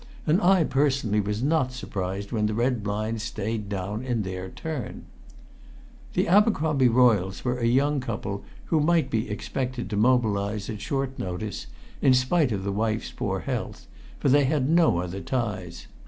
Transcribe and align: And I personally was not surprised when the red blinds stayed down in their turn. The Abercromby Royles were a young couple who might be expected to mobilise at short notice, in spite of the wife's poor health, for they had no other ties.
And 0.25 0.41
I 0.41 0.63
personally 0.63 1.19
was 1.19 1.43
not 1.43 1.71
surprised 1.71 2.31
when 2.31 2.47
the 2.47 2.55
red 2.55 2.81
blinds 2.83 3.21
stayed 3.21 3.69
down 3.69 4.01
in 4.03 4.23
their 4.23 4.49
turn. 4.49 5.05
The 6.15 6.27
Abercromby 6.27 6.87
Royles 6.89 7.43
were 7.45 7.59
a 7.59 7.67
young 7.67 7.99
couple 7.99 8.43
who 8.73 8.79
might 8.79 9.11
be 9.11 9.29
expected 9.29 9.91
to 9.91 9.97
mobilise 9.97 10.71
at 10.71 10.81
short 10.81 11.19
notice, 11.19 11.67
in 12.01 12.15
spite 12.15 12.51
of 12.51 12.63
the 12.63 12.71
wife's 12.71 13.11
poor 13.11 13.41
health, 13.41 13.85
for 14.19 14.27
they 14.29 14.45
had 14.45 14.67
no 14.67 14.97
other 14.97 15.21
ties. 15.21 15.85